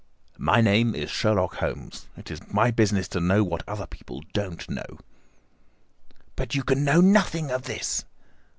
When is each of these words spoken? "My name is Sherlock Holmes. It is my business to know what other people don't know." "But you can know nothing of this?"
"My 0.39 0.61
name 0.61 0.95
is 0.95 1.11
Sherlock 1.11 1.57
Holmes. 1.57 2.07
It 2.17 2.31
is 2.31 2.39
my 2.51 2.71
business 2.71 3.07
to 3.09 3.19
know 3.19 3.43
what 3.43 3.61
other 3.69 3.85
people 3.85 4.23
don't 4.33 4.67
know." 4.67 4.97
"But 6.35 6.55
you 6.55 6.63
can 6.63 6.83
know 6.83 7.01
nothing 7.01 7.51
of 7.51 7.65
this?" 7.65 8.03